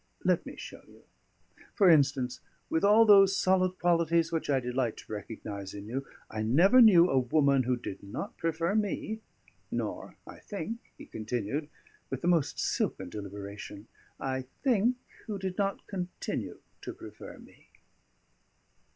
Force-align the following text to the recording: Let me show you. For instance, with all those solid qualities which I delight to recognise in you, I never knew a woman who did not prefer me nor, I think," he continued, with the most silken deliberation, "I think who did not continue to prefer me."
Let 0.23 0.47
me 0.47 0.55
show 0.57 0.81
you. 0.87 1.03
For 1.75 1.87
instance, 1.87 2.39
with 2.71 2.83
all 2.83 3.05
those 3.05 3.37
solid 3.37 3.77
qualities 3.77 4.31
which 4.31 4.49
I 4.49 4.59
delight 4.59 4.97
to 4.97 5.13
recognise 5.13 5.75
in 5.75 5.85
you, 5.85 6.07
I 6.27 6.41
never 6.41 6.81
knew 6.81 7.07
a 7.07 7.19
woman 7.19 7.61
who 7.61 7.75
did 7.77 8.01
not 8.01 8.35
prefer 8.35 8.73
me 8.73 9.19
nor, 9.69 10.15
I 10.25 10.39
think," 10.39 10.79
he 10.97 11.05
continued, 11.05 11.69
with 12.09 12.21
the 12.23 12.27
most 12.27 12.57
silken 12.59 13.09
deliberation, 13.09 13.85
"I 14.19 14.47
think 14.63 14.95
who 15.27 15.37
did 15.37 15.59
not 15.59 15.85
continue 15.85 16.57
to 16.81 16.93
prefer 16.95 17.37
me." 17.37 17.67